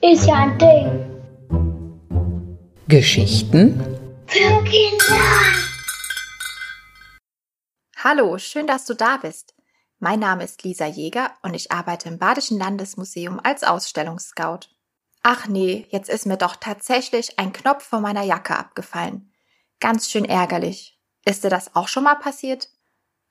Ist 0.00 0.26
ja 0.26 0.34
ein 0.34 0.56
Ding. 0.58 0.88
Geschichten 2.86 3.80
Für 4.26 4.62
Kinder. 4.62 5.16
Hallo, 7.96 8.38
schön, 8.38 8.68
dass 8.68 8.84
du 8.86 8.94
da 8.94 9.16
bist. 9.16 9.56
Mein 9.98 10.20
Name 10.20 10.44
ist 10.44 10.62
Lisa 10.62 10.86
Jäger 10.86 11.32
und 11.42 11.54
ich 11.54 11.72
arbeite 11.72 12.08
im 12.08 12.18
Badischen 12.18 12.58
Landesmuseum 12.58 13.40
als 13.42 13.64
Ausstellungsscout. 13.64 14.68
Ach 15.24 15.48
nee, 15.48 15.86
jetzt 15.90 16.08
ist 16.08 16.26
mir 16.26 16.36
doch 16.36 16.54
tatsächlich 16.54 17.40
ein 17.40 17.52
Knopf 17.52 17.82
von 17.84 18.02
meiner 18.02 18.22
Jacke 18.22 18.56
abgefallen. 18.56 19.32
Ganz 19.80 20.08
schön 20.08 20.24
ärgerlich. 20.24 20.96
Ist 21.24 21.42
dir 21.42 21.50
das 21.50 21.74
auch 21.74 21.88
schon 21.88 22.04
mal 22.04 22.14
passiert? 22.14 22.68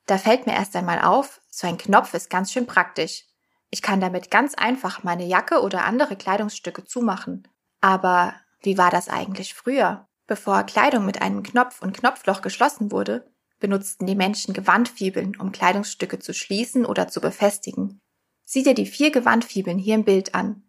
Da 0.08 0.18
fällt 0.18 0.48
mir 0.48 0.54
erst 0.54 0.76
einmal 0.76 1.02
auf, 1.02 1.42
so 1.50 1.68
ein 1.68 1.78
Knopf 1.78 2.14
ist 2.14 2.30
ganz 2.30 2.52
schön 2.52 2.66
praktisch. 2.66 3.26
Ich 3.70 3.82
kann 3.82 4.00
damit 4.00 4.32
ganz 4.32 4.56
einfach 4.56 5.04
meine 5.04 5.26
Jacke 5.26 5.62
oder 5.62 5.84
andere 5.84 6.16
Kleidungsstücke 6.16 6.86
zumachen. 6.86 7.48
Aber 7.82 8.34
wie 8.62 8.78
war 8.78 8.90
das 8.90 9.10
eigentlich 9.10 9.54
früher? 9.54 10.08
Bevor 10.26 10.64
Kleidung 10.64 11.06
mit 11.06 11.22
einem 11.22 11.44
Knopf 11.44 11.82
und 11.82 11.98
Knopfloch 11.98 12.42
geschlossen 12.42 12.92
wurde, 12.92 13.30
benutzten 13.60 14.08
die 14.08 14.16
Menschen 14.16 14.54
Gewandfibeln, 14.54 15.36
um 15.38 15.52
Kleidungsstücke 15.52 16.20
zu 16.20 16.34
schließen 16.34 16.86
oder 16.86 17.10
zu 17.10 17.20
befestigen. 17.20 18.00
Sieh 18.46 18.64
dir 18.64 18.74
die 18.74 18.86
vier 18.86 19.12
Gewandfibeln 19.12 19.78
hier 19.78 19.96
im 19.96 20.06
Bild 20.06 20.36
an. 20.36 20.64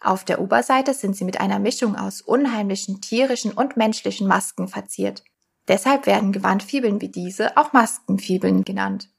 Auf 0.00 0.24
der 0.24 0.40
Oberseite 0.40 0.94
sind 0.94 1.16
sie 1.16 1.24
mit 1.24 1.40
einer 1.40 1.58
Mischung 1.58 1.96
aus 1.96 2.20
unheimlichen 2.20 3.00
tierischen 3.00 3.52
und 3.52 3.76
menschlichen 3.76 4.28
Masken 4.28 4.68
verziert. 4.68 5.24
Deshalb 5.68 6.06
werden 6.06 6.32
Gewandfibeln 6.32 7.00
wie 7.00 7.10
diese 7.10 7.56
auch 7.56 7.72
Maskenfibeln 7.72 8.64
genannt. 8.64 9.10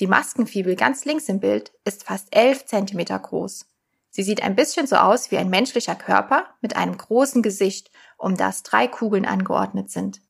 Die 0.00 0.06
Maskenfibel 0.06 0.74
ganz 0.74 1.04
links 1.04 1.28
im 1.28 1.40
Bild 1.40 1.72
ist 1.84 2.04
fast 2.04 2.34
11 2.34 2.66
Zentimeter 2.66 3.18
groß. 3.18 3.66
Sie 4.10 4.22
sieht 4.22 4.42
ein 4.42 4.56
bisschen 4.56 4.86
so 4.86 4.96
aus 4.96 5.30
wie 5.30 5.38
ein 5.38 5.50
menschlicher 5.50 5.94
Körper 5.94 6.46
mit 6.60 6.76
einem 6.76 6.96
großen 6.96 7.42
Gesicht, 7.42 7.90
um 8.16 8.36
das 8.36 8.62
drei 8.62 8.88
Kugeln 8.88 9.26
angeordnet 9.26 9.90
sind. 9.90 10.20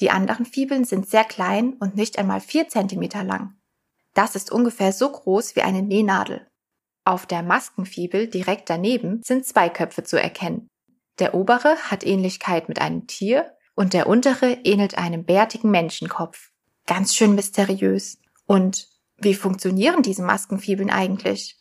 Die 0.00 0.10
anderen 0.10 0.46
Fibeln 0.46 0.84
sind 0.84 1.08
sehr 1.08 1.24
klein 1.24 1.74
und 1.74 1.94
nicht 1.94 2.18
einmal 2.18 2.40
vier 2.40 2.68
Zentimeter 2.68 3.22
lang. 3.22 3.54
Das 4.14 4.34
ist 4.34 4.50
ungefähr 4.50 4.92
so 4.92 5.10
groß 5.10 5.56
wie 5.56 5.62
eine 5.62 5.82
Nähnadel. 5.82 6.46
Auf 7.04 7.26
der 7.26 7.42
Maskenfibel 7.42 8.28
direkt 8.28 8.70
daneben 8.70 9.22
sind 9.24 9.44
zwei 9.44 9.68
Köpfe 9.68 10.04
zu 10.04 10.20
erkennen. 10.20 10.68
Der 11.18 11.34
obere 11.34 11.76
hat 11.90 12.04
Ähnlichkeit 12.04 12.68
mit 12.68 12.80
einem 12.80 13.06
Tier 13.06 13.56
und 13.74 13.92
der 13.94 14.06
untere 14.06 14.52
ähnelt 14.64 14.98
einem 14.98 15.24
bärtigen 15.24 15.70
Menschenkopf. 15.70 16.50
Ganz 16.86 17.14
schön 17.14 17.34
mysteriös. 17.34 18.18
Und 18.46 18.88
wie 19.16 19.34
funktionieren 19.34 20.02
diese 20.02 20.22
Maskenfibeln 20.22 20.90
eigentlich? 20.90 21.58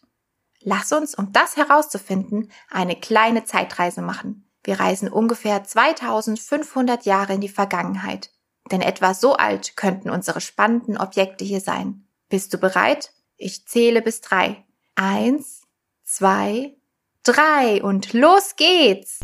Lass 0.62 0.92
uns, 0.92 1.16
um 1.16 1.32
das 1.32 1.58
herauszufinden, 1.58 2.52
eine 2.70 2.96
kleine 2.96 3.46
Zeitreise 3.46 4.02
machen. 4.02 4.48
Wir 4.64 4.80
reisen 4.80 5.10
ungefähr 5.10 5.64
2500 5.64 7.06
Jahre 7.06 7.34
in 7.34 7.42
die 7.42 7.50
Vergangenheit. 7.50 8.32
Denn 8.72 8.82
etwa 8.82 9.14
so 9.14 9.36
alt 9.36 9.76
könnten 9.76 10.10
unsere 10.10 10.40
spannenden 10.40 10.98
Objekte 10.98 11.44
hier 11.44 11.62
sein. 11.62 12.06
Bist 12.30 12.54
du 12.54 12.58
bereit? 12.58 13.12
Ich 13.38 13.66
zähle 13.68 14.02
bis 14.02 14.22
drei. 14.22 14.64
Eins, 14.96 15.64
zwei, 16.04 16.76
drei 17.24 17.82
und 17.82 18.14
los 18.14 18.56
geht's! 18.56 19.20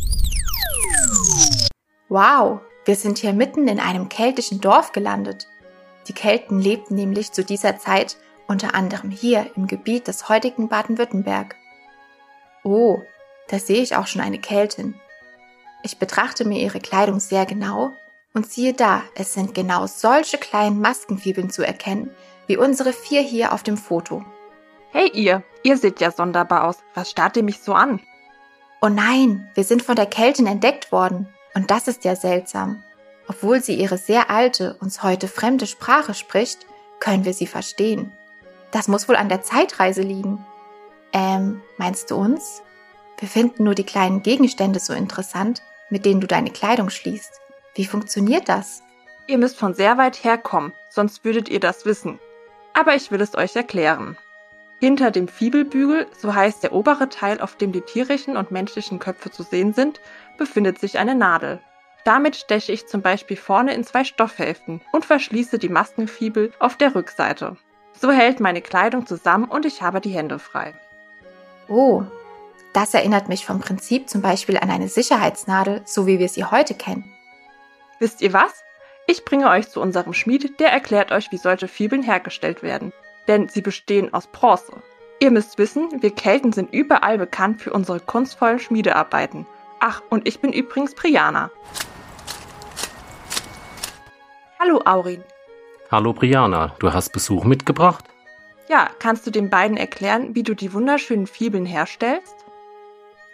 Wow, 2.10 2.62
wir 2.88 2.96
sind 2.96 3.18
hier 3.18 3.34
mitten 3.34 3.68
in 3.68 3.82
einem 3.82 4.08
keltischen 4.08 4.62
Dorf 4.62 4.94
gelandet. 4.94 5.50
Die 6.08 6.14
Kelten 6.14 6.58
lebten 6.58 6.96
nämlich 6.96 7.34
zu 7.34 7.44
dieser 7.44 7.78
Zeit 7.78 8.16
unter 8.48 8.76
anderem 8.76 9.12
hier 9.12 9.52
im 9.58 9.68
Gebiet 9.68 10.08
des 10.08 10.30
heutigen 10.30 10.70
Baden-Württemberg. 10.70 11.58
Oh, 12.64 13.02
da 13.50 13.60
sehe 13.60 13.82
ich 13.82 13.98
auch 13.98 14.08
schon 14.08 14.22
eine 14.22 14.40
Keltin. 14.40 14.96
Ich 15.84 16.00
betrachte 16.00 16.46
mir 16.46 16.62
ihre 16.62 16.80
Kleidung 16.80 17.20
sehr 17.20 17.46
genau 17.46 17.92
und 18.34 18.50
siehe 18.50 18.74
da, 18.74 19.04
es 19.16 19.34
sind 19.34 19.54
genau 19.54 19.86
solche 19.86 20.38
kleinen 20.38 20.80
Maskenfibeln 20.80 21.50
zu 21.50 21.64
erkennen, 21.64 22.10
wie 22.48 22.56
unsere 22.56 22.94
vier 22.94 23.22
hier 23.22 23.52
auf 23.52 23.64
dem 23.64 23.76
Foto. 23.76 24.24
Hey 24.94 25.10
ihr, 25.14 25.44
ihr 25.62 25.76
seht 25.76 26.00
ja 26.00 26.12
sonderbar 26.12 26.64
aus. 26.64 26.78
Was 26.94 27.12
starrt 27.12 27.36
ihr 27.36 27.44
mich 27.44 27.60
so 27.60 27.74
an? 27.74 28.00
Oh 28.82 28.88
nein, 28.88 29.50
wir 29.56 29.66
sind 29.66 29.84
von 29.84 29.98
der 29.98 30.06
Keltin 30.06 30.48
entdeckt 30.48 30.94
worden. 30.94 31.28
Und 31.58 31.72
das 31.72 31.88
ist 31.88 32.06
ja 32.06 32.16
seltsam. 32.16 32.84
Obwohl 33.28 33.62
sie 33.62 33.76
ihre 33.76 33.98
sehr 33.98 34.30
alte, 34.30 34.76
uns 34.80 35.04
heute 35.04 35.28
fremde 35.28 35.68
Sprache 35.68 36.14
spricht, 36.14 36.66
können 37.00 37.26
wir 37.26 37.34
sie 37.34 37.48
verstehen. 37.48 38.12
Das 38.72 38.88
muss 38.88 39.08
wohl 39.08 39.16
an 39.16 39.30
der 39.30 39.42
Zeitreise 39.42 40.02
liegen. 40.02 40.46
Ähm, 41.14 41.62
meinst 41.78 42.12
du 42.12 42.16
uns? 42.16 42.62
Wir 43.20 43.28
finden 43.28 43.64
nur 43.64 43.76
die 43.76 43.86
kleinen 43.86 44.24
Gegenstände 44.24 44.80
so 44.80 44.94
interessant, 44.94 45.62
mit 45.90 46.06
denen 46.06 46.22
du 46.22 46.28
deine 46.28 46.52
Kleidung 46.52 46.90
schließt. 46.90 47.40
Wie 47.76 47.86
funktioniert 47.86 48.50
das? 48.50 48.82
Ihr 49.28 49.38
müsst 49.38 49.58
von 49.58 49.74
sehr 49.74 49.98
weit 49.98 50.24
herkommen, 50.24 50.74
sonst 50.90 51.26
würdet 51.26 51.50
ihr 51.50 51.60
das 51.60 51.86
wissen. 51.86 52.20
Aber 52.74 52.96
ich 52.96 53.12
will 53.12 53.22
es 53.22 53.36
euch 53.36 53.56
erklären. 53.56 54.18
Hinter 54.80 55.10
dem 55.10 55.28
Fibelbügel, 55.28 56.08
so 56.18 56.36
heißt 56.36 56.62
der 56.62 56.74
obere 56.74 57.10
Teil, 57.10 57.42
auf 57.42 57.56
dem 57.56 57.72
die 57.72 57.82
tierischen 57.82 58.38
und 58.38 58.52
menschlichen 58.52 59.00
Köpfe 59.00 59.32
zu 59.32 59.44
sehen 59.44 59.74
sind, 59.74 60.00
befindet 60.38 60.80
sich 60.80 61.00
eine 61.00 61.16
Nadel. 61.16 61.60
Damit 62.08 62.38
steche 62.38 62.72
ich 62.72 62.88
zum 62.88 63.02
Beispiel 63.02 63.36
vorne 63.36 63.74
in 63.74 63.84
zwei 63.84 64.06
Stoffhälften 64.06 64.80
und 64.94 65.04
verschließe 65.04 65.60
die 65.60 65.68
Maskenfibel 65.68 66.54
auf 66.58 66.78
der 66.78 66.96
Rückseite. 66.96 67.58
So 67.92 68.12
hält 68.12 68.40
meine 68.40 68.62
Kleidung 68.62 69.06
zusammen 69.06 69.44
und 69.44 69.66
ich 69.66 69.82
habe 69.82 70.00
die 70.00 70.12
Hände 70.12 70.40
frei. 70.40 70.74
Oh, 71.68 72.04
das 72.72 72.94
erinnert 72.94 73.28
mich 73.28 73.46
vom 73.46 73.60
Prinzip 73.60 74.08
zum 74.08 74.22
Beispiel 74.22 74.58
an 74.58 74.72
eine 74.72 74.88
Sicherheitsnadel, 74.88 75.82
so 75.84 76.08
wie 76.08 76.18
wir 76.18 76.30
sie 76.30 76.46
heute 76.46 76.76
kennen. 76.76 77.14
Wisst 78.00 78.22
ihr 78.22 78.32
was? 78.32 78.64
Ich 79.06 79.26
bringe 79.26 79.50
euch 79.50 79.68
zu 79.68 79.82
unserem 79.82 80.14
Schmied, 80.14 80.62
der 80.62 80.72
erklärt 80.72 81.12
euch, 81.12 81.30
wie 81.34 81.38
solche 81.38 81.68
Fibeln 81.68 82.04
hergestellt 82.04 82.64
werden. 82.64 82.94
Denn 83.28 83.50
sie 83.50 83.62
bestehen 83.62 84.14
aus 84.14 84.28
Bronze. 84.28 84.82
Ihr 85.20 85.32
müsst 85.32 85.58
wissen, 85.58 86.02
wir 86.02 86.16
Kelten 86.16 86.54
sind 86.54 86.74
überall 86.74 87.18
bekannt 87.18 87.62
für 87.62 87.74
unsere 87.74 88.00
kunstvollen 88.00 88.60
Schmiedearbeiten. 88.60 89.46
Ach, 89.82 90.02
und 90.10 90.26
ich 90.26 90.40
bin 90.40 90.54
übrigens 90.54 90.96
Priana. 90.96 91.52
Hallo 94.60 94.82
Aurin. 94.86 95.24
Hallo 95.92 96.14
Briana, 96.14 96.74
du 96.80 96.92
hast 96.92 97.12
Besuch 97.14 97.44
mitgebracht? 97.44 98.06
Ja, 98.68 98.90
kannst 98.98 99.28
du 99.28 99.32
den 99.32 99.52
beiden 99.52 99.78
erklären, 99.78 100.34
wie 100.34 100.42
du 100.42 100.56
die 100.56 100.74
wunderschönen 100.74 101.28
Fibeln 101.28 101.66
herstellst? 101.66 102.36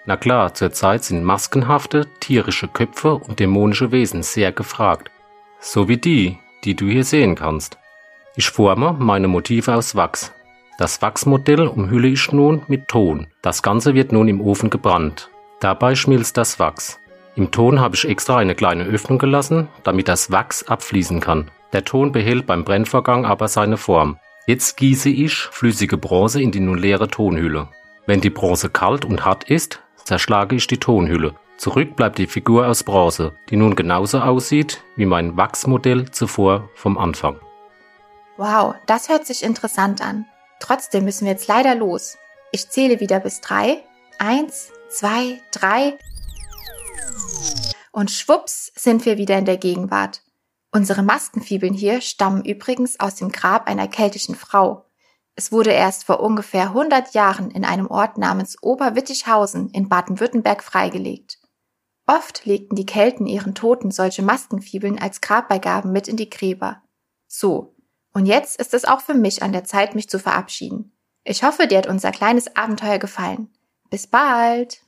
Na 0.06 0.17
klar, 0.17 0.53
zurzeit 0.53 1.06
sind 1.06 1.23
maskenhafte, 1.23 2.07
tierische 2.19 2.67
Köpfe 2.67 3.16
und 3.16 3.39
dämonische 3.39 3.94
Wesen 3.94 4.22
sehr 4.22 4.51
gefragt. 4.51 5.12
So 5.62 5.88
wie 5.88 5.95
die, 5.95 6.39
die 6.66 6.75
du 6.75 6.88
hier 6.88 7.06
sehen 7.06 7.35
kannst. 7.35 7.78
Ich 8.35 8.50
forme 8.50 8.91
meine 8.91 9.29
Motive 9.29 9.75
aus 9.75 9.95
Wachs. 9.95 10.33
Das 10.78 11.01
Wachsmodell 11.01 11.67
umhülle 11.67 12.09
ich 12.09 12.33
nun 12.33 12.63
mit 12.67 12.89
Ton. 12.89 13.28
Das 13.41 13.63
Ganze 13.63 13.94
wird 13.94 14.12
nun 14.12 14.28
im 14.28 14.41
Ofen 14.41 14.69
gebrannt. 14.69 15.29
Dabei 15.62 15.95
schmilzt 15.95 16.35
das 16.35 16.59
Wachs. 16.59 17.00
Im 17.35 17.51
Ton 17.51 17.79
habe 17.79 17.95
ich 17.95 18.07
extra 18.07 18.38
eine 18.38 18.53
kleine 18.53 18.83
Öffnung 18.83 19.17
gelassen, 19.17 19.67
damit 19.83 20.07
das 20.07 20.31
Wachs 20.31 20.63
abfließen 20.63 21.19
kann. 21.19 21.49
Der 21.71 21.83
Ton 21.83 22.11
behält 22.11 22.45
beim 22.45 22.63
Brennvorgang 22.63 23.25
aber 23.25 23.47
seine 23.47 23.77
Form. 23.77 24.19
Jetzt 24.45 24.77
gieße 24.77 25.09
ich 25.09 25.33
flüssige 25.33 25.97
Bronze 25.97 26.41
in 26.41 26.51
die 26.51 26.59
nun 26.59 26.77
leere 26.77 27.07
Tonhülle. 27.07 27.69
Wenn 28.05 28.21
die 28.21 28.29
Bronze 28.29 28.69
kalt 28.69 29.05
und 29.05 29.25
hart 29.25 29.45
ist, 29.45 29.81
zerschlage 30.03 30.55
ich 30.55 30.67
die 30.67 30.79
Tonhülle. 30.79 31.33
Zurück 31.57 31.95
bleibt 31.95 32.17
die 32.17 32.27
Figur 32.27 32.67
aus 32.67 32.83
Bronze, 32.83 33.33
die 33.50 33.55
nun 33.55 33.75
genauso 33.75 34.19
aussieht 34.19 34.83
wie 34.95 35.05
mein 35.05 35.38
Wachsmodell 35.38 36.11
zuvor 36.11 36.69
vom 36.75 36.97
Anfang. 36.97 37.39
Wow, 38.38 38.75
das 38.85 39.09
hört 39.09 39.25
sich 39.25 39.44
interessant 39.44 40.01
an. 40.01 40.25
Trotzdem 40.59 41.06
müssen 41.06 41.25
wir 41.25 41.31
jetzt 41.31 41.47
leider 41.47 41.74
los. 41.75 42.18
Ich 42.51 42.69
zähle 42.69 43.00
wieder 43.00 43.19
bis 43.19 43.41
drei. 43.41 43.83
Eins, 44.19 44.71
zwei, 44.89 45.41
drei. 45.51 45.97
Und 47.91 48.12
schwupps 48.12 48.71
sind 48.75 49.06
wir 49.06 49.18
wieder 49.18 49.38
in 49.38 49.45
der 49.45 49.57
Gegenwart. 49.57 50.24
Unsere 50.71 51.03
Maskenfibeln 51.03 51.74
hier 51.74 52.01
stammen 52.01 52.44
übrigens 52.44 53.00
aus 53.00 53.15
dem 53.15 53.31
Grab 53.31 53.68
einer 53.68 53.88
keltischen 53.88 54.35
Frau. 54.35 54.89
Es 55.35 55.51
wurde 55.51 55.71
erst 55.71 56.03
vor 56.03 56.19
ungefähr 56.19 56.69
100 56.69 57.13
Jahren 57.13 57.51
in 57.51 57.65
einem 57.65 57.88
Ort 57.88 58.18
namens 58.18 58.57
Oberwittichhausen 58.62 59.69
in 59.69 59.89
Baden-Württemberg 59.89 60.63
freigelegt. 60.63 61.39
Oft 62.06 62.45
legten 62.45 62.75
die 62.75 62.85
Kelten 62.85 63.27
ihren 63.27 63.56
Toten 63.56 63.91
solche 63.91 64.24
Maskenfibeln 64.24 65.00
als 65.00 65.21
Grabbeigaben 65.21 65.91
mit 65.91 66.07
in 66.07 66.18
die 66.18 66.30
Gräber. 66.30 66.81
So, 67.27 67.75
und 68.13 68.25
jetzt 68.25 68.59
ist 68.59 68.74
es 68.74 68.85
auch 68.85 69.01
für 69.01 69.13
mich 69.13 69.41
an 69.41 69.53
der 69.53 69.63
Zeit, 69.63 69.95
mich 69.95 70.09
zu 70.09 70.19
verabschieden. 70.19 70.95
Ich 71.24 71.44
hoffe, 71.44 71.68
dir 71.68 71.77
hat 71.80 71.88
unser 71.88 72.12
kleines 72.12 72.56
Abenteuer 72.56 73.00
gefallen. 73.00 73.50
Bis 73.89 74.07
bald! 74.07 74.81